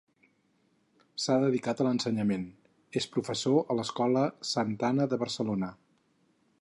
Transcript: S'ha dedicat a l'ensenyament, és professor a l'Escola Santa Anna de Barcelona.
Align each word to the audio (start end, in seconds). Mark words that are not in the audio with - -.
S'ha 1.25 1.35
dedicat 1.43 1.83
a 1.83 1.85
l'ensenyament, 1.87 2.47
és 3.01 3.07
professor 3.17 3.61
a 3.75 3.77
l'Escola 3.81 4.25
Santa 4.53 4.89
Anna 4.93 5.09
de 5.13 5.21
Barcelona. 5.27 5.71